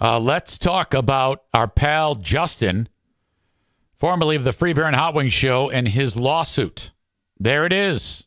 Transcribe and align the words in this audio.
Uh, 0.00 0.18
let's 0.18 0.58
talk 0.58 0.92
about 0.92 1.44
our 1.54 1.68
pal 1.68 2.14
Justin, 2.14 2.88
formerly 3.96 4.36
of 4.36 4.44
the 4.44 4.52
Free 4.52 4.72
and 4.72 4.96
Hot 4.96 5.14
Wings 5.14 5.32
Show, 5.32 5.70
and 5.70 5.88
his 5.88 6.16
lawsuit. 6.16 6.92
There 7.38 7.64
it 7.64 7.72
is. 7.72 8.26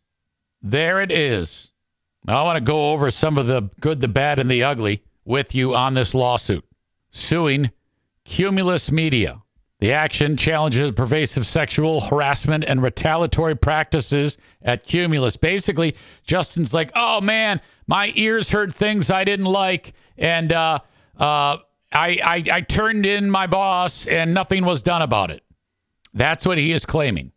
There 0.62 1.02
it 1.02 1.12
is. 1.12 1.72
Now, 2.26 2.42
I 2.42 2.44
want 2.44 2.58
to 2.58 2.64
go 2.64 2.92
over 2.92 3.12
some 3.12 3.38
of 3.38 3.48
the 3.48 3.70
good, 3.80 4.02
the 4.02 4.08
bad, 4.08 4.40
and 4.40 4.50
the 4.50 4.64
ugly 4.64 5.04
with 5.26 5.54
you 5.54 5.76
on 5.76 5.94
this 5.94 6.14
lawsuit. 6.14 6.66
Suing 7.12 7.72
Cumulus 8.26 8.92
Media. 8.92 9.42
The 9.80 9.94
action 9.94 10.36
challenges 10.36 10.92
pervasive 10.92 11.48
sexual 11.48 12.02
harassment 12.02 12.66
and 12.66 12.84
retaliatory 12.84 13.56
practices 13.56 14.38
at 14.62 14.84
Cumulus. 14.84 15.38
Basically, 15.38 15.96
Justin's 16.26 16.74
like, 16.74 16.92
oh 16.96 17.22
man, 17.22 17.62
my 17.88 18.12
ears 18.16 18.52
heard 18.52 18.74
things 18.74 19.10
I 19.10 19.24
didn't 19.24 19.46
like, 19.46 19.94
and 20.18 20.52
uh, 20.52 20.80
uh, 21.20 21.58
I, 21.92 22.20
I, 22.24 22.44
I 22.52 22.62
turned 22.62 23.06
in 23.06 23.30
my 23.30 23.48
boss, 23.48 24.08
and 24.08 24.34
nothing 24.34 24.66
was 24.66 24.82
done 24.82 25.02
about 25.02 25.32
it. 25.32 25.44
That's 26.14 26.46
what 26.46 26.58
he 26.58 26.72
is 26.72 26.86
claiming. 26.86 27.32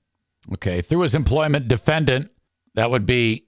Okay, 0.52 0.82
through 0.82 1.00
his 1.00 1.14
employment, 1.14 1.68
defendant, 1.68 2.30
that 2.74 2.90
would 2.90 3.06
be 3.06 3.46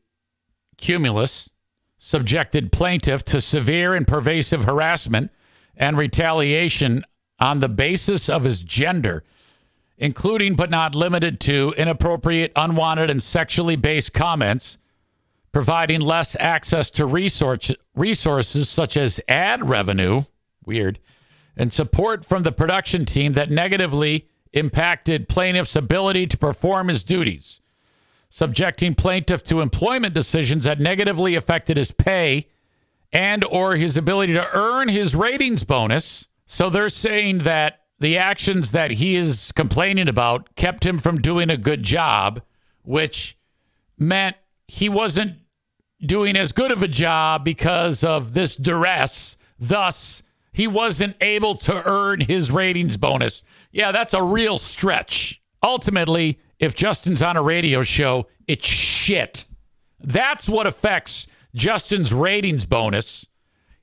Cumulus, 0.76 1.50
subjected 1.98 2.72
plaintiff 2.72 3.24
to 3.24 3.40
severe 3.40 3.94
and 3.94 4.06
pervasive 4.06 4.64
harassment 4.64 5.30
and 5.76 5.96
retaliation 5.96 7.04
on 7.38 7.58
the 7.58 7.68
basis 7.68 8.28
of 8.28 8.44
his 8.44 8.62
gender, 8.62 9.24
including 9.98 10.54
but 10.54 10.70
not 10.70 10.94
limited 10.94 11.40
to 11.40 11.74
inappropriate, 11.76 12.52
unwanted, 12.54 13.10
and 13.10 13.22
sexually 13.22 13.76
based 13.76 14.12
comments, 14.12 14.78
providing 15.54 16.00
less 16.00 16.36
access 16.40 16.90
to 16.90 17.06
resource, 17.06 17.70
resources 17.94 18.68
such 18.68 18.96
as 18.96 19.20
ad 19.28 19.66
revenue, 19.66 20.20
weird, 20.66 20.98
and 21.56 21.72
support 21.72 22.24
from 22.24 22.42
the 22.42 22.52
production 22.52 23.04
team 23.04 23.32
that 23.34 23.50
negatively 23.50 24.28
impacted 24.52 25.28
plaintiff's 25.28 25.76
ability 25.76 26.26
to 26.26 26.36
perform 26.36 26.88
his 26.88 27.04
duties, 27.04 27.60
subjecting 28.28 28.96
plaintiff 28.96 29.44
to 29.44 29.60
employment 29.60 30.12
decisions 30.12 30.64
that 30.64 30.80
negatively 30.80 31.36
affected 31.36 31.76
his 31.76 31.92
pay 31.92 32.48
and 33.12 33.44
or 33.44 33.76
his 33.76 33.96
ability 33.96 34.32
to 34.32 34.48
earn 34.56 34.88
his 34.88 35.14
ratings 35.14 35.62
bonus. 35.62 36.26
So 36.46 36.68
they're 36.68 36.88
saying 36.88 37.38
that 37.38 37.80
the 38.00 38.18
actions 38.18 38.72
that 38.72 38.90
he 38.90 39.14
is 39.14 39.52
complaining 39.52 40.08
about 40.08 40.56
kept 40.56 40.84
him 40.84 40.98
from 40.98 41.20
doing 41.20 41.48
a 41.48 41.56
good 41.56 41.84
job, 41.84 42.42
which 42.82 43.38
meant 43.96 44.36
he 44.66 44.88
wasn't 44.88 45.38
doing 46.06 46.36
as 46.36 46.52
good 46.52 46.70
of 46.70 46.82
a 46.82 46.88
job 46.88 47.44
because 47.44 48.04
of 48.04 48.34
this 48.34 48.56
duress. 48.56 49.36
Thus, 49.58 50.22
he 50.52 50.66
wasn't 50.66 51.16
able 51.20 51.54
to 51.56 51.82
earn 51.84 52.20
his 52.20 52.50
ratings 52.50 52.96
bonus. 52.96 53.44
Yeah, 53.72 53.92
that's 53.92 54.14
a 54.14 54.22
real 54.22 54.58
stretch. 54.58 55.42
Ultimately, 55.62 56.38
if 56.58 56.74
Justin's 56.74 57.22
on 57.22 57.36
a 57.36 57.42
radio 57.42 57.82
show, 57.82 58.26
it's 58.46 58.66
shit. 58.66 59.44
That's 59.98 60.48
what 60.48 60.66
affects 60.66 61.26
Justin's 61.54 62.12
ratings 62.12 62.66
bonus. 62.66 63.26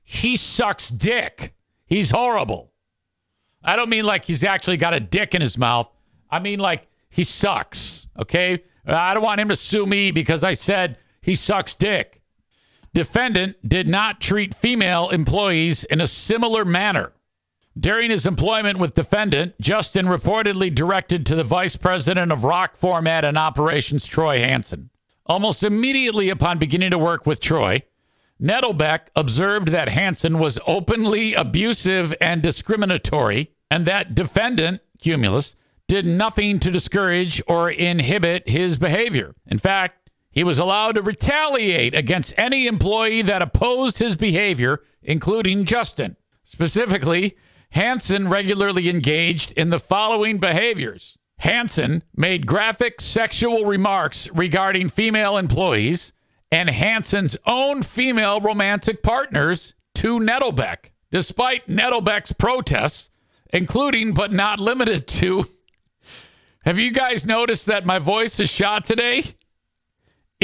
He 0.02 0.36
sucks 0.36 0.88
dick. 0.88 1.54
He's 1.86 2.10
horrible. 2.10 2.72
I 3.64 3.76
don't 3.76 3.90
mean 3.90 4.04
like 4.04 4.24
he's 4.24 4.44
actually 4.44 4.76
got 4.76 4.94
a 4.94 5.00
dick 5.00 5.34
in 5.34 5.40
his 5.40 5.56
mouth. 5.58 5.88
I 6.30 6.38
mean 6.38 6.58
like 6.58 6.88
he 7.10 7.24
sucks. 7.24 8.06
Okay. 8.18 8.62
I 8.86 9.14
don't 9.14 9.22
want 9.22 9.40
him 9.40 9.48
to 9.48 9.56
sue 9.56 9.86
me 9.86 10.10
because 10.10 10.42
I 10.42 10.54
said 10.54 10.98
he 11.22 11.34
sucks 11.34 11.74
dick. 11.74 12.20
Defendant 12.92 13.56
did 13.66 13.88
not 13.88 14.20
treat 14.20 14.54
female 14.54 15.08
employees 15.08 15.84
in 15.84 16.00
a 16.00 16.06
similar 16.06 16.64
manner. 16.64 17.12
During 17.78 18.10
his 18.10 18.26
employment 18.26 18.78
with 18.78 18.94
defendant, 18.94 19.58
Justin 19.58 20.04
reportedly 20.06 20.74
directed 20.74 21.24
to 21.26 21.34
the 21.34 21.44
vice 21.44 21.76
president 21.76 22.30
of 22.30 22.44
rock 22.44 22.76
format 22.76 23.24
and 23.24 23.38
operations, 23.38 24.04
Troy 24.04 24.40
Hansen. 24.40 24.90
Almost 25.24 25.62
immediately 25.62 26.28
upon 26.28 26.58
beginning 26.58 26.90
to 26.90 26.98
work 26.98 27.24
with 27.24 27.40
Troy, 27.40 27.82
Nettlebeck 28.40 29.06
observed 29.16 29.68
that 29.68 29.88
Hansen 29.88 30.38
was 30.38 30.58
openly 30.66 31.32
abusive 31.32 32.14
and 32.20 32.42
discriminatory, 32.42 33.52
and 33.70 33.86
that 33.86 34.14
defendant, 34.14 34.82
Cumulus, 34.98 35.56
did 35.88 36.04
nothing 36.04 36.58
to 36.58 36.70
discourage 36.70 37.40
or 37.46 37.70
inhibit 37.70 38.48
his 38.48 38.78
behavior. 38.78 39.34
In 39.46 39.58
fact, 39.58 40.01
he 40.32 40.42
was 40.42 40.58
allowed 40.58 40.96
to 40.96 41.02
retaliate 41.02 41.94
against 41.94 42.34
any 42.36 42.66
employee 42.66 43.22
that 43.22 43.42
opposed 43.42 43.98
his 43.98 44.16
behavior, 44.16 44.80
including 45.02 45.64
Justin. 45.64 46.16
Specifically, 46.42 47.36
Hansen 47.70 48.28
regularly 48.28 48.88
engaged 48.88 49.52
in 49.52 49.70
the 49.70 49.78
following 49.78 50.38
behaviors. 50.38 51.16
Hansen 51.38 52.02
made 52.16 52.46
graphic 52.46 53.00
sexual 53.00 53.66
remarks 53.66 54.30
regarding 54.32 54.88
female 54.88 55.36
employees 55.36 56.12
and 56.50 56.70
Hansen's 56.70 57.36
own 57.46 57.82
female 57.82 58.40
romantic 58.40 59.02
partners 59.02 59.74
to 59.94 60.18
Nettlebeck, 60.18 60.90
despite 61.10 61.66
Nettlebeck's 61.66 62.32
protests, 62.32 63.10
including 63.52 64.12
but 64.12 64.32
not 64.32 64.60
limited 64.60 65.06
to. 65.08 65.46
Have 66.64 66.78
you 66.78 66.90
guys 66.90 67.26
noticed 67.26 67.66
that 67.66 67.86
my 67.86 67.98
voice 67.98 68.38
is 68.38 68.50
shot 68.50 68.84
today? 68.84 69.24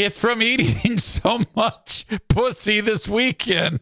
It's 0.00 0.20
from 0.20 0.40
eating 0.42 0.96
so 0.98 1.40
much 1.56 2.06
pussy 2.28 2.80
this 2.80 3.08
weekend. 3.08 3.80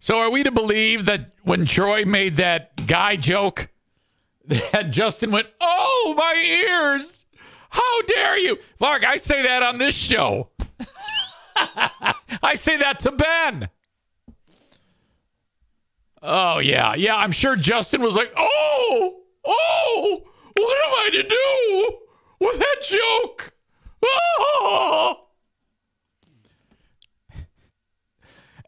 So 0.00 0.18
are 0.18 0.30
we 0.30 0.42
to 0.42 0.50
believe 0.50 1.06
that 1.06 1.32
when 1.44 1.64
Troy 1.64 2.04
made 2.04 2.36
that 2.36 2.86
guy 2.86 3.16
joke, 3.16 3.68
that 4.44 4.90
Justin 4.90 5.30
went, 5.30 5.46
"Oh, 5.62 6.14
my 6.14 6.34
ears! 6.36 7.24
How 7.70 8.02
dare 8.02 8.36
you, 8.36 8.58
Mark? 8.78 9.02
I 9.02 9.16
say 9.16 9.42
that 9.42 9.62
on 9.62 9.78
this 9.78 9.96
show. 9.96 10.50
I 11.56 12.54
say 12.54 12.76
that 12.76 13.00
to 13.00 13.12
Ben. 13.12 13.70
Oh 16.20 16.58
yeah, 16.58 16.94
yeah. 16.96 17.16
I'm 17.16 17.32
sure 17.32 17.56
Justin 17.56 18.02
was 18.02 18.14
like, 18.14 18.30
"Oh, 18.36 19.22
oh, 19.46 20.20
what 20.54 20.86
am 20.86 20.94
I 21.06 21.10
to 21.12 21.22
do 21.22 22.00
with 22.40 22.58
that 22.58 22.76
joke?" 22.82 23.52
Oh. 24.02 25.26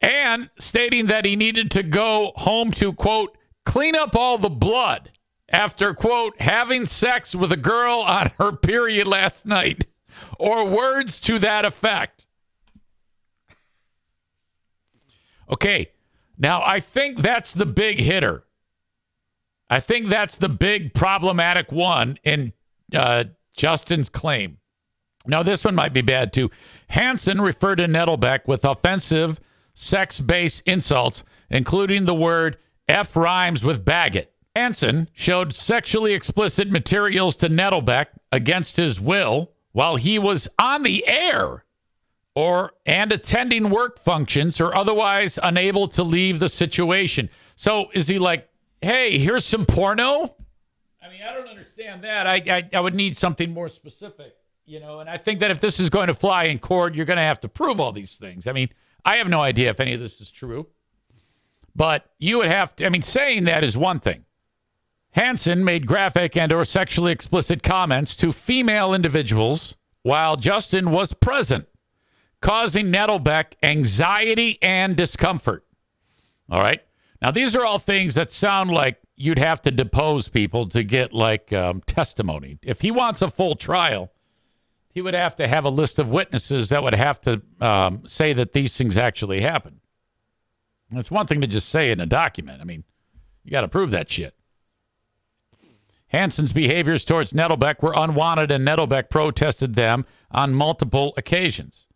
and 0.02 0.50
stating 0.58 1.06
that 1.06 1.24
he 1.24 1.36
needed 1.36 1.70
to 1.70 1.82
go 1.82 2.32
home 2.36 2.72
to, 2.72 2.92
quote, 2.92 3.38
clean 3.64 3.94
up 3.94 4.16
all 4.16 4.36
the 4.36 4.50
blood 4.50 5.12
after, 5.48 5.94
quote, 5.94 6.40
having 6.40 6.84
sex 6.84 7.34
with 7.34 7.52
a 7.52 7.56
girl 7.56 8.00
on 8.00 8.32
her 8.38 8.52
period 8.52 9.06
last 9.06 9.46
night, 9.46 9.86
or 10.38 10.66
words 10.66 11.20
to 11.20 11.38
that 11.38 11.64
effect. 11.64 12.26
Okay, 15.48 15.90
now 16.36 16.62
I 16.64 16.80
think 16.80 17.18
that's 17.18 17.54
the 17.54 17.66
big 17.66 18.00
hitter. 18.00 18.44
I 19.70 19.80
think 19.80 20.08
that's 20.08 20.36
the 20.36 20.48
big 20.48 20.94
problematic 20.94 21.70
one 21.70 22.18
in 22.24 22.52
uh, 22.94 23.24
Justin's 23.54 24.08
claim. 24.08 24.58
Now, 25.26 25.42
this 25.42 25.64
one 25.64 25.74
might 25.74 25.92
be 25.92 26.02
bad 26.02 26.32
too. 26.32 26.50
Hansen 26.88 27.40
referred 27.40 27.76
to 27.76 27.86
Nettlebeck 27.86 28.46
with 28.46 28.64
offensive 28.64 29.40
sex 29.74 30.20
based 30.20 30.62
insults, 30.66 31.24
including 31.50 32.04
the 32.04 32.14
word 32.14 32.58
F 32.88 33.16
rhymes 33.16 33.62
with 33.62 33.84
Baggett. 33.84 34.32
Hansen 34.54 35.08
showed 35.14 35.54
sexually 35.54 36.12
explicit 36.12 36.70
materials 36.70 37.36
to 37.36 37.48
Nettlebeck 37.48 38.06
against 38.30 38.76
his 38.76 39.00
will 39.00 39.52
while 39.72 39.96
he 39.96 40.18
was 40.18 40.48
on 40.58 40.82
the 40.82 41.06
air 41.06 41.64
or 42.34 42.72
and 42.84 43.12
attending 43.12 43.70
work 43.70 43.98
functions 43.98 44.60
or 44.60 44.74
otherwise 44.74 45.38
unable 45.42 45.86
to 45.88 46.02
leave 46.02 46.38
the 46.38 46.48
situation. 46.48 47.30
So 47.56 47.90
is 47.94 48.08
he 48.08 48.18
like, 48.18 48.48
hey, 48.80 49.18
here's 49.18 49.44
some 49.44 49.64
porno? 49.64 50.36
I 51.12 51.14
mean, 51.14 51.28
I 51.28 51.34
don't 51.34 51.48
understand 51.48 52.04
that. 52.04 52.26
I, 52.26 52.42
I, 52.48 52.68
I 52.72 52.80
would 52.80 52.94
need 52.94 53.18
something 53.18 53.52
more 53.52 53.68
specific, 53.68 54.34
you 54.64 54.80
know, 54.80 55.00
and 55.00 55.10
I 55.10 55.18
think 55.18 55.40
that 55.40 55.50
if 55.50 55.60
this 55.60 55.78
is 55.78 55.90
going 55.90 56.06
to 56.06 56.14
fly 56.14 56.44
in 56.44 56.58
court, 56.58 56.94
you're 56.94 57.04
going 57.04 57.18
to 57.18 57.22
have 57.22 57.40
to 57.40 57.48
prove 57.48 57.80
all 57.80 57.92
these 57.92 58.14
things. 58.16 58.46
I 58.46 58.52
mean, 58.52 58.70
I 59.04 59.16
have 59.16 59.28
no 59.28 59.42
idea 59.42 59.68
if 59.68 59.78
any 59.78 59.92
of 59.92 60.00
this 60.00 60.22
is 60.22 60.30
true, 60.30 60.68
but 61.76 62.06
you 62.18 62.38
would 62.38 62.48
have 62.48 62.74
to, 62.76 62.86
I 62.86 62.88
mean, 62.88 63.02
saying 63.02 63.44
that 63.44 63.62
is 63.62 63.76
one 63.76 64.00
thing. 64.00 64.24
Hansen 65.10 65.62
made 65.62 65.86
graphic 65.86 66.34
and 66.34 66.50
or 66.50 66.64
sexually 66.64 67.12
explicit 67.12 67.62
comments 67.62 68.16
to 68.16 68.32
female 68.32 68.94
individuals 68.94 69.76
while 70.02 70.36
Justin 70.36 70.92
was 70.92 71.12
present, 71.12 71.68
causing 72.40 72.90
Nettlebeck 72.90 73.52
anxiety 73.62 74.58
and 74.62 74.96
discomfort. 74.96 75.66
All 76.50 76.62
right. 76.62 76.80
Now, 77.20 77.30
these 77.30 77.54
are 77.54 77.66
all 77.66 77.78
things 77.78 78.14
that 78.14 78.32
sound 78.32 78.70
like 78.70 79.01
you'd 79.22 79.38
have 79.38 79.62
to 79.62 79.70
depose 79.70 80.26
people 80.26 80.68
to 80.68 80.82
get 80.82 81.12
like 81.12 81.52
um, 81.52 81.80
testimony. 81.86 82.58
If 82.60 82.80
he 82.80 82.90
wants 82.90 83.22
a 83.22 83.30
full 83.30 83.54
trial, 83.54 84.10
he 84.90 85.00
would 85.00 85.14
have 85.14 85.36
to 85.36 85.46
have 85.46 85.64
a 85.64 85.70
list 85.70 86.00
of 86.00 86.10
witnesses 86.10 86.70
that 86.70 86.82
would 86.82 86.94
have 86.94 87.20
to 87.20 87.40
um, 87.60 88.02
say 88.04 88.32
that 88.32 88.52
these 88.52 88.76
things 88.76 88.98
actually 88.98 89.40
happened. 89.40 89.78
It's 90.90 91.10
one 91.10 91.28
thing 91.28 91.40
to 91.40 91.46
just 91.46 91.68
say 91.68 91.92
in 91.92 92.00
a 92.00 92.06
document. 92.06 92.60
I 92.60 92.64
mean, 92.64 92.82
you 93.44 93.52
got 93.52 93.60
to 93.60 93.68
prove 93.68 93.92
that 93.92 94.10
shit. 94.10 94.34
Hansen's 96.08 96.52
behaviors 96.52 97.04
towards 97.04 97.32
Nettlebeck 97.32 97.80
were 97.80 97.94
unwanted, 97.94 98.50
and 98.50 98.66
Nettlebeck 98.66 99.08
protested 99.08 99.74
them 99.74 100.04
on 100.32 100.52
multiple 100.52 101.14
occasions. 101.16 101.86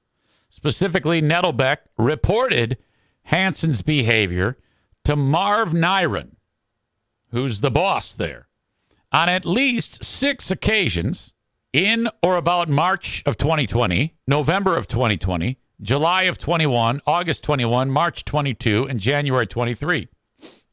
Specifically, 0.49 1.21
Nettlebeck 1.21 1.79
reported 1.99 2.79
Hansen's 3.25 3.83
behavior 3.83 4.59
to 5.03 5.17
Marv 5.17 5.71
Nyren, 5.71 6.36
who's 7.31 7.61
the 7.61 7.71
boss 7.71 8.15
there, 8.15 8.49
on 9.13 9.29
at 9.29 9.45
least 9.45 10.05
six 10.05 10.51
occasions 10.51 11.35
in 11.73 12.09
or 12.23 12.37
about 12.37 12.69
March 12.69 13.23
of 13.27 13.37
2020, 13.37 14.15
November 14.27 14.77
of 14.77 14.89
2020, 14.89 15.59
July 15.83 16.23
of 16.23 16.39
21, 16.39 17.01
August 17.07 17.45
21, 17.45 17.91
March 17.91 18.25
22, 18.25 18.89
and 18.89 18.99
January 18.99 19.47
23. 19.47 20.09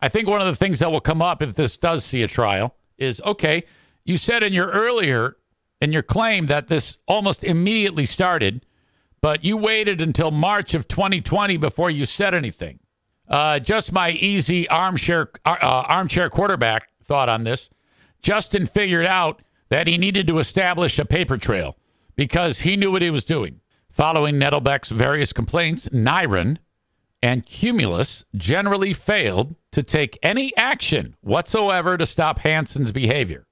I 0.02 0.10
think 0.10 0.28
one 0.28 0.42
of 0.42 0.48
the 0.48 0.56
things 0.56 0.80
that 0.80 0.92
will 0.92 1.02
come 1.02 1.22
up 1.22 1.42
if 1.42 1.56
this 1.56 1.78
does 1.78 2.06
see 2.06 2.24
a 2.24 2.28
trial 2.28 2.76
is 2.98 3.22
okay, 3.22 3.64
you 4.06 4.18
said 4.18 4.44
in 4.44 4.54
your 4.54 4.70
earlier 4.70 5.38
in 5.84 5.92
your 5.92 6.04
claim 6.04 6.46
that 6.46 6.68
this 6.68 6.98
almost 7.08 7.44
immediately 7.44 8.06
started, 8.06 8.66
but 9.22 9.44
you 9.44 9.58
waited 9.58 10.00
until 10.00 10.32
March 10.32 10.74
of 10.74 10.88
2020 10.88 11.58
before 11.58 11.90
you 11.90 12.06
said 12.06 12.34
anything. 12.34 12.80
Uh, 13.33 13.57
just 13.57 13.91
my 13.91 14.12
easy 14.12 14.69
armchair 14.69 15.31
uh, 15.44 15.56
uh, 15.59 15.83
armchair 15.88 16.30
quarterback 16.30 16.88
thought 17.03 17.30
on 17.30 17.44
this. 17.44 17.68
Justin 18.21 18.68
figured 18.68 19.07
out 19.07 19.41
that 19.69 19.88
he 19.88 19.97
needed 19.97 20.27
to 20.27 20.38
establish 20.38 21.00
a 21.00 21.03
paper 21.03 21.35
trail 21.39 21.75
because 22.15 22.59
he 22.59 22.77
knew 22.77 22.91
what 22.91 23.01
he 23.01 23.09
was 23.09 23.25
doing. 23.25 23.59
Following 23.89 24.35
Nettlebeck's 24.35 24.91
various 24.91 25.33
complaints, 25.33 25.89
Nyren 25.89 26.57
and 27.24 27.44
Cumulus 27.44 28.24
generally 28.35 28.94
failed 28.94 29.56
to 29.71 29.81
take 29.81 30.19
any 30.21 30.56
action 30.56 31.15
whatsoever 31.21 31.97
to 31.97 32.06
stop 32.06 32.38
Hansen's 32.38 32.91
behavior. 32.91 33.47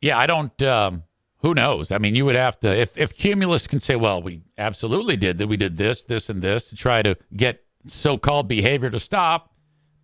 Yeah, 0.00 0.18
I 0.18 0.26
don't. 0.26 0.60
Um, 0.60 1.04
who 1.42 1.54
knows? 1.54 1.92
I 1.92 1.98
mean, 1.98 2.16
you 2.16 2.24
would 2.24 2.34
have 2.34 2.58
to 2.60 2.76
if 2.76 2.98
if 2.98 3.16
Cumulus 3.16 3.68
can 3.68 3.78
say, 3.78 3.94
"Well, 3.94 4.20
we 4.20 4.42
absolutely 4.58 5.16
did 5.16 5.38
that. 5.38 5.46
We 5.46 5.56
did 5.56 5.76
this, 5.76 6.02
this, 6.02 6.28
and 6.28 6.42
this 6.42 6.68
to 6.70 6.74
try 6.74 7.02
to 7.02 7.16
get 7.36 7.62
so-called 7.86 8.48
behavior 8.48 8.90
to 8.90 9.00
stop, 9.00 9.50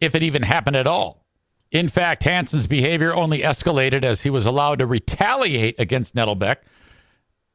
if 0.00 0.14
it 0.14 0.23
even 0.23 0.43
happened 0.43 0.76
at 0.76 0.87
all." 0.87 1.26
In 1.70 1.88
fact, 1.88 2.25
Hansen's 2.25 2.67
behavior 2.67 3.14
only 3.14 3.40
escalated 3.40 4.05
as 4.05 4.23
he 4.23 4.31
was 4.31 4.46
allowed 4.46 4.78
to 4.78 4.87
retaliate 4.87 5.78
against 5.78 6.14
Nettlebeck 6.14 6.56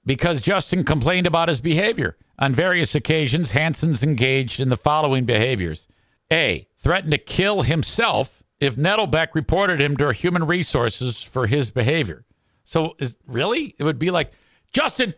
because 0.05 0.41
Justin 0.41 0.83
complained 0.83 1.27
about 1.27 1.49
his 1.49 1.61
behavior. 1.61 2.17
On 2.37 2.53
various 2.53 2.95
occasions, 2.95 3.51
Hansen's 3.51 4.03
engaged 4.03 4.59
in 4.59 4.69
the 4.69 4.77
following 4.77 5.25
behaviors 5.25 5.87
A. 6.31 6.67
Threatened 6.77 7.11
to 7.11 7.17
kill 7.19 7.61
himself 7.61 8.43
if 8.59 8.75
Nettlebeck 8.75 9.29
reported 9.33 9.81
him 9.81 9.95
to 9.97 10.11
human 10.11 10.45
resources 10.45 11.21
for 11.21 11.47
his 11.47 11.71
behavior. 11.71 12.25
So, 12.63 12.95
is 12.99 13.17
really? 13.27 13.75
It 13.77 13.83
would 13.83 13.99
be 13.99 14.11
like, 14.11 14.31
Justin, 14.71 15.13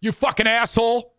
you 0.00 0.12
fucking 0.12 0.46
asshole. 0.46 1.14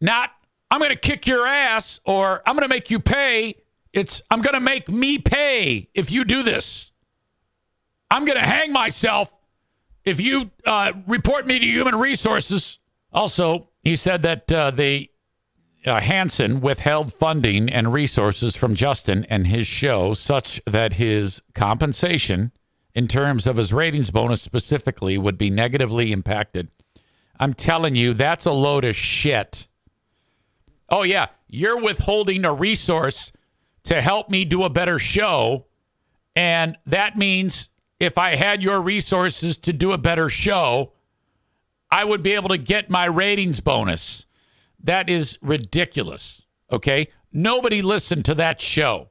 Not, 0.00 0.30
I'm 0.70 0.80
going 0.80 0.90
to 0.90 0.96
kick 0.96 1.26
your 1.26 1.46
ass 1.46 2.00
or 2.04 2.42
I'm 2.46 2.54
going 2.54 2.68
to 2.68 2.74
make 2.74 2.90
you 2.90 3.00
pay. 3.00 3.54
It's, 3.92 4.20
I'm 4.30 4.40
going 4.40 4.54
to 4.54 4.60
make 4.60 4.88
me 4.88 5.18
pay 5.18 5.88
if 5.94 6.10
you 6.10 6.24
do 6.24 6.42
this. 6.42 6.92
I'm 8.10 8.24
going 8.24 8.38
to 8.38 8.44
hang 8.44 8.72
myself 8.72 9.32
if 10.04 10.20
you 10.20 10.50
uh, 10.64 10.92
report 11.06 11.46
me 11.46 11.58
to 11.58 11.66
human 11.66 11.96
resources. 11.96 12.78
Also, 13.12 13.68
he 13.82 13.96
said 13.96 14.22
that 14.22 14.52
uh, 14.52 14.70
they 14.70 15.10
uh, 15.86 16.00
Hansen 16.00 16.60
withheld 16.60 17.12
funding 17.12 17.70
and 17.70 17.92
resources 17.92 18.56
from 18.56 18.74
Justin 18.74 19.24
and 19.30 19.46
his 19.46 19.66
show, 19.66 20.12
such 20.14 20.60
that 20.66 20.94
his 20.94 21.40
compensation, 21.54 22.52
in 22.94 23.06
terms 23.06 23.46
of 23.46 23.56
his 23.56 23.72
ratings 23.72 24.10
bonus 24.10 24.42
specifically, 24.42 25.16
would 25.16 25.38
be 25.38 25.50
negatively 25.50 26.12
impacted. 26.12 26.70
I'm 27.38 27.54
telling 27.54 27.94
you, 27.94 28.14
that's 28.14 28.46
a 28.46 28.52
load 28.52 28.84
of 28.84 28.96
shit. 28.96 29.68
Oh, 30.88 31.02
yeah, 31.02 31.26
you're 31.48 31.80
withholding 31.80 32.44
a 32.44 32.52
resource 32.52 33.32
to 33.84 34.00
help 34.00 34.30
me 34.30 34.44
do 34.44 34.62
a 34.64 34.70
better 34.70 34.98
show. 34.98 35.66
And 36.34 36.76
that 36.86 37.16
means 37.16 37.70
if 37.98 38.18
I 38.18 38.34
had 38.34 38.62
your 38.62 38.80
resources 38.80 39.56
to 39.58 39.72
do 39.72 39.92
a 39.92 39.98
better 39.98 40.28
show, 40.28 40.92
I 41.90 42.04
would 42.04 42.22
be 42.22 42.32
able 42.32 42.48
to 42.50 42.58
get 42.58 42.90
my 42.90 43.06
ratings 43.06 43.60
bonus. 43.60 44.26
That 44.82 45.08
is 45.08 45.38
ridiculous. 45.40 46.44
Okay. 46.70 47.08
Nobody 47.32 47.82
listened 47.82 48.24
to 48.26 48.34
that 48.34 48.60
show. 48.60 49.08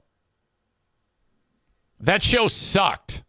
That 2.00 2.22
show 2.22 2.48
sucked. 2.48 3.24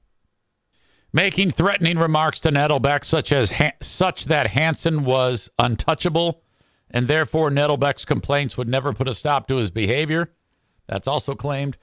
Making 1.13 1.51
threatening 1.51 1.99
remarks 1.99 2.41
to 2.41 2.51
Nettlebeck, 2.51 3.05
such 3.05 3.33
as 3.33 3.53
such 3.81 4.27
that 4.27 4.49
Hansen 4.49 5.05
was 5.05 5.49
untouchable, 5.59 6.43
and 6.91 7.09
therefore 7.09 7.50
Nettlebeck's 7.50 8.05
complaints 8.05 8.56
would 8.56 8.69
never 8.69 8.93
put 8.93 9.09
a 9.09 9.15
stop 9.15 9.49
to 9.49 9.56
his 9.56 9.71
behavior. 9.71 10.33
That's 10.87 11.09
also 11.09 11.35
claimed 11.35 11.77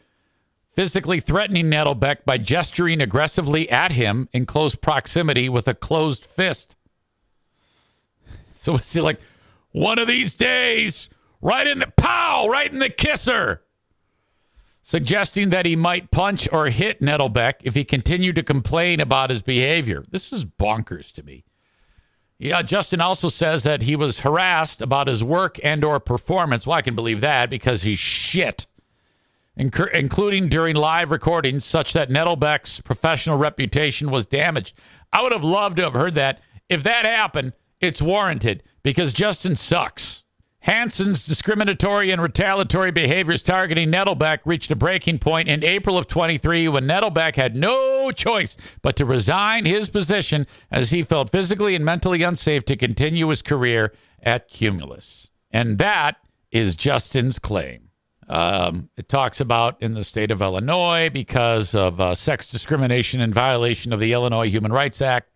physically 0.69 1.19
threatening 1.19 1.69
Nettlebeck 1.69 2.25
by 2.25 2.38
gesturing 2.38 3.01
aggressively 3.01 3.69
at 3.69 3.91
him 3.91 4.27
in 4.33 4.45
close 4.45 4.75
proximity 4.75 5.47
with 5.50 5.67
a 5.67 5.75
closed 5.75 6.25
fist. 6.25 6.75
So 8.55 8.75
it's 8.75 8.95
like, 8.95 9.19
one 9.73 10.00
of 10.00 10.07
these 10.07 10.35
days, 10.35 11.09
right 11.41 11.67
in 11.67 11.79
the 11.79 11.91
pow, 11.97 12.47
right 12.47 12.71
in 12.71 12.79
the 12.79 12.89
kisser. 12.89 13.63
Suggesting 14.83 15.50
that 15.50 15.65
he 15.65 15.75
might 15.75 16.11
punch 16.11 16.47
or 16.51 16.67
hit 16.67 17.01
Nettlebeck 17.01 17.55
if 17.63 17.73
he 17.73 17.83
continued 17.83 18.35
to 18.35 18.44
complain 18.44 19.00
about 19.00 19.29
his 19.29 19.41
behavior. 19.41 20.03
This 20.09 20.31
is 20.31 20.45
bonkers 20.45 21.11
to 21.13 21.23
me. 21.23 21.44
Yeah, 22.43 22.61
Justin 22.61 23.01
also 23.01 23.29
says 23.29 23.63
that 23.63 23.83
he 23.83 23.95
was 23.95 24.19
harassed 24.19 24.81
about 24.81 25.07
his 25.07 25.23
work 25.23 25.59
and 25.63 25.83
or 25.83 25.99
performance. 25.99 26.67
Well, 26.67 26.77
I 26.77 26.81
can 26.81 26.95
believe 26.95 27.21
that 27.21 27.49
because 27.49 27.83
he's 27.83 27.99
shit 27.99 28.67
including 29.55 30.49
during 30.49 30.75
live 30.75 31.11
recordings, 31.11 31.65
such 31.65 31.93
that 31.93 32.09
Nettlebeck's 32.09 32.81
professional 32.81 33.37
reputation 33.37 34.09
was 34.09 34.25
damaged. 34.25 34.75
I 35.11 35.21
would 35.21 35.31
have 35.31 35.43
loved 35.43 35.77
to 35.77 35.83
have 35.83 35.93
heard 35.93 36.15
that. 36.15 36.41
If 36.69 36.83
that 36.83 37.05
happened, 37.05 37.53
it's 37.79 38.01
warranted 38.01 38.63
because 38.81 39.13
Justin 39.13 39.55
sucks. 39.55 40.23
Hansen's 40.61 41.25
discriminatory 41.25 42.09
and 42.09 42.21
retaliatory 42.21 42.89
behaviors 42.89 43.43
targeting 43.43 43.91
Nettlebeck 43.91 44.39
reached 44.45 44.71
a 44.71 44.75
breaking 44.75 45.19
point 45.19 45.49
in 45.49 45.63
April 45.63 45.97
of 45.97 46.07
23 46.07 46.69
when 46.69 46.88
Nettlebeck 46.88 47.35
had 47.35 47.55
no 47.55 47.92
choice 48.12 48.57
but 48.81 48.95
to 48.98 49.05
resign 49.05 49.65
his 49.65 49.89
position 49.89 50.45
as 50.72 50.91
he 50.91 51.03
felt 51.03 51.29
physically 51.29 51.75
and 51.75 51.86
mentally 51.86 52.24
unsafe 52.24 52.65
to 52.65 52.75
continue 52.75 53.27
his 53.29 53.41
career 53.41 53.93
at 54.22 54.48
Cumulus. 54.48 55.29
And 55.51 55.77
that 55.77 56.17
is 56.51 56.75
Justin's 56.75 57.39
claim. 57.39 57.89
Um, 58.27 58.89
it 58.95 59.10
talks 59.10 59.39
about 59.41 59.81
in 59.81 59.93
the 59.93 60.03
state 60.03 60.31
of 60.31 60.41
Illinois 60.41 61.10
because 61.12 61.75
of 61.75 62.00
uh, 62.00 62.15
sex 62.15 62.48
discrimination 62.48 63.22
and 63.22 63.33
violation 63.33 63.91
of 63.91 64.00
the 64.00 64.13
Illinois 64.13 64.50
Human 64.50 64.72
Rights 64.72 65.01
Act. 65.01 65.29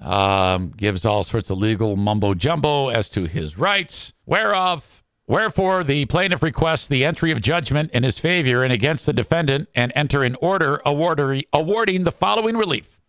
Um, 0.00 0.72
gives 0.76 1.06
all 1.06 1.22
sorts 1.22 1.50
of 1.50 1.58
legal 1.58 1.96
mumbo 1.96 2.34
jumbo 2.34 2.88
as 2.88 3.08
to 3.10 3.26
his 3.26 3.56
rights, 3.56 4.12
whereof 4.26 5.03
Wherefore, 5.26 5.82
the 5.82 6.04
plaintiff 6.04 6.42
requests 6.42 6.86
the 6.86 7.04
entry 7.04 7.30
of 7.30 7.40
judgment 7.40 7.90
in 7.92 8.02
his 8.02 8.18
favor 8.18 8.62
and 8.62 8.72
against 8.72 9.06
the 9.06 9.12
defendant 9.12 9.68
and 9.74 9.90
enter 9.94 10.22
an 10.22 10.36
order 10.40 10.80
awarding 10.84 12.04
the 12.04 12.12
following 12.12 12.56
relief. 12.56 13.00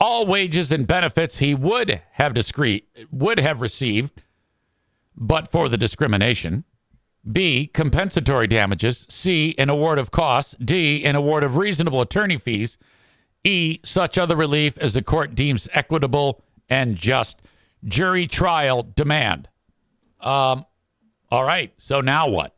All 0.00 0.26
wages 0.26 0.72
and 0.72 0.86
benefits 0.86 1.38
he 1.38 1.54
would 1.54 2.00
have 2.12 2.34
discreet, 2.34 2.88
would 3.10 3.38
have 3.38 3.60
received, 3.60 4.20
but 5.14 5.46
for 5.46 5.68
the 5.68 5.76
discrimination. 5.76 6.64
B, 7.30 7.68
compensatory 7.68 8.48
damages. 8.48 9.06
C, 9.08 9.54
an 9.58 9.70
award 9.70 9.98
of 9.98 10.10
costs. 10.10 10.56
D, 10.58 11.04
an 11.04 11.14
award 11.14 11.44
of 11.44 11.56
reasonable 11.56 12.00
attorney 12.00 12.36
fees. 12.36 12.78
E, 13.44 13.78
such 13.84 14.18
other 14.18 14.34
relief 14.34 14.76
as 14.78 14.94
the 14.94 15.02
court 15.02 15.34
deems 15.34 15.68
equitable 15.72 16.42
and 16.68 16.96
just. 16.96 17.42
Jury 17.84 18.26
trial 18.26 18.82
demand. 18.96 19.48
Um, 20.20 20.64
all 21.32 21.44
right. 21.44 21.72
So 21.78 22.02
now 22.02 22.28
what? 22.28 22.54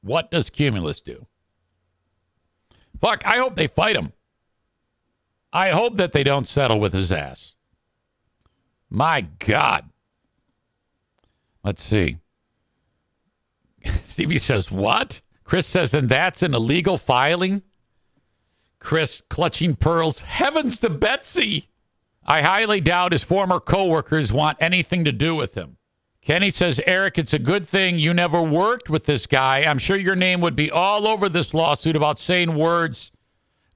What 0.00 0.30
does 0.30 0.48
Cumulus 0.48 1.02
do? 1.02 1.26
Fuck, 2.98 3.22
I 3.26 3.36
hope 3.36 3.54
they 3.54 3.66
fight 3.66 3.96
him. 3.96 4.14
I 5.52 5.70
hope 5.70 5.96
that 5.96 6.12
they 6.12 6.24
don't 6.24 6.46
settle 6.46 6.80
with 6.80 6.94
his 6.94 7.12
ass. 7.12 7.54
My 8.88 9.20
God. 9.20 9.90
Let's 11.62 11.82
see. 11.82 12.16
Stevie 13.84 14.38
says, 14.38 14.70
What? 14.70 15.20
Chris 15.44 15.66
says, 15.66 15.92
And 15.92 16.08
that's 16.08 16.42
an 16.42 16.54
illegal 16.54 16.96
filing? 16.96 17.62
Chris, 18.78 19.22
clutching 19.28 19.76
pearls. 19.76 20.20
Heavens 20.20 20.78
to 20.78 20.88
Betsy. 20.88 21.68
I 22.24 22.40
highly 22.40 22.80
doubt 22.80 23.12
his 23.12 23.22
former 23.22 23.60
coworkers 23.60 24.32
want 24.32 24.56
anything 24.62 25.04
to 25.04 25.12
do 25.12 25.34
with 25.34 25.56
him. 25.56 25.77
Kenny 26.22 26.50
says, 26.50 26.80
Eric, 26.86 27.18
it's 27.18 27.32
a 27.32 27.38
good 27.38 27.66
thing 27.66 27.98
you 27.98 28.12
never 28.12 28.42
worked 28.42 28.90
with 28.90 29.06
this 29.06 29.26
guy. 29.26 29.60
I'm 29.60 29.78
sure 29.78 29.96
your 29.96 30.16
name 30.16 30.40
would 30.40 30.56
be 30.56 30.70
all 30.70 31.06
over 31.06 31.28
this 31.28 31.54
lawsuit 31.54 31.96
about 31.96 32.18
saying 32.18 32.54
words 32.54 33.12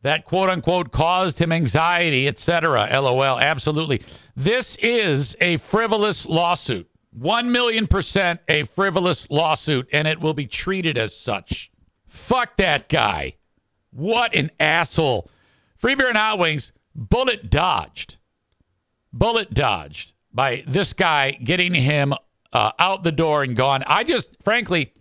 that 0.02 0.24
quote 0.24 0.50
unquote 0.50 0.90
caused 0.90 1.38
him 1.38 1.52
anxiety, 1.52 2.28
etc. 2.28 2.88
LOL. 2.92 3.38
Absolutely. 3.38 4.02
This 4.36 4.76
is 4.76 5.36
a 5.40 5.56
frivolous 5.58 6.26
lawsuit. 6.26 6.88
1 7.12 7.52
million 7.52 7.86
percent 7.86 8.40
a 8.48 8.64
frivolous 8.64 9.28
lawsuit, 9.30 9.88
and 9.92 10.08
it 10.08 10.20
will 10.20 10.34
be 10.34 10.46
treated 10.46 10.96
as 10.96 11.14
such. 11.14 11.70
Fuck 12.06 12.56
that 12.56 12.88
guy. 12.88 13.34
What 13.90 14.34
an 14.34 14.50
asshole. 14.58 15.30
Free 15.76 15.94
beer 15.94 16.08
and 16.08 16.16
hot 16.16 16.38
wings, 16.38 16.72
bullet 16.94 17.50
dodged. 17.50 18.16
Bullet 19.12 19.52
dodged 19.52 20.12
by 20.32 20.64
this 20.66 20.94
guy 20.94 21.32
getting 21.32 21.74
him 21.74 22.14
uh, 22.52 22.72
out 22.78 23.02
the 23.02 23.12
door 23.12 23.42
and 23.42 23.56
gone. 23.56 23.82
I 23.86 24.04
just, 24.04 24.36
frankly, 24.42 24.92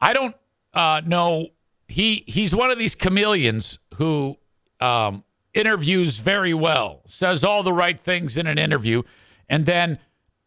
I 0.00 0.12
don't 0.12 0.36
uh, 0.72 1.02
know. 1.04 1.48
He 1.88 2.24
he's 2.26 2.54
one 2.54 2.70
of 2.70 2.78
these 2.78 2.94
chameleons 2.94 3.78
who 3.94 4.38
um, 4.80 5.24
interviews 5.52 6.18
very 6.18 6.54
well, 6.54 7.02
says 7.06 7.44
all 7.44 7.62
the 7.62 7.72
right 7.72 7.98
things 7.98 8.38
in 8.38 8.46
an 8.46 8.58
interview, 8.58 9.02
and 9.48 9.66
then, 9.66 9.98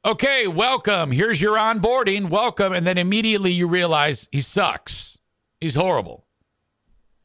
okay, 0.03 0.47
welcome. 0.47 1.11
Here's 1.11 1.41
your 1.41 1.55
onboarding. 1.55 2.29
Welcome, 2.29 2.73
and 2.73 2.87
then 2.87 2.97
immediately 2.97 3.51
you 3.51 3.67
realize 3.67 4.27
he 4.31 4.41
sucks. 4.41 5.17
He's 5.61 5.75
horrible. 5.75 6.25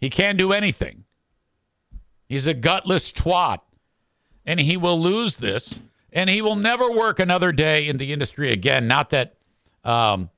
He 0.00 0.11
can't 0.11 0.38
do 0.38 0.52
anything. 0.52 1.05
He's 2.29 2.47
a 2.47 2.55
gutless 2.55 3.12
twat, 3.12 3.61
and 4.45 4.61
he 4.61 4.76
will 4.76 4.99
lose 4.99 5.38
this 5.38 5.81
and 6.12 6.28
he 6.28 6.42
will 6.42 6.57
never 6.57 6.90
work 6.90 7.19
another 7.19 7.52
day 7.52 7.88
in 7.88 7.97
the 7.97 8.12
industry 8.12 8.52
again. 8.52 8.87
Not 8.87 9.11
that 9.11 9.35
um, 9.85 10.31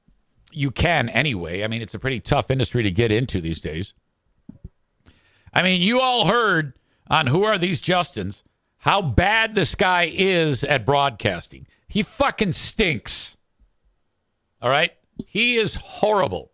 you 0.53 0.71
can 0.71 1.09
anyway. 1.09 1.65
I 1.65 1.69
mean, 1.69 1.83
it's 1.83 1.95
a 1.95 1.99
pretty 1.99 2.21
tough 2.21 2.51
industry 2.51 2.83
to 2.83 2.91
get 2.91 3.11
into 3.11 3.41
these 3.41 3.61
days. 3.61 3.95
I 5.53 5.63
mean, 5.63 5.83
you 5.83 6.01
all 6.01 6.27
heard 6.27 6.75
on 7.09 7.27
Who 7.27 7.45
Are 7.45 7.59
These 7.59 7.83
Justins 7.83 8.43
how 8.79 9.01
bad 9.01 9.55
this 9.55 9.75
guy 9.75 10.11
is 10.13 10.63
at 10.63 10.85
broadcasting. 10.85 11.67
He 11.89 12.03
fucking 12.03 12.53
stinks. 12.53 13.39
All 14.61 14.69
right? 14.69 14.93
He 15.27 15.57
is 15.57 15.77
horrible. 15.77 16.51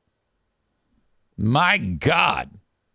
My 1.36 1.78
God. 1.78 2.50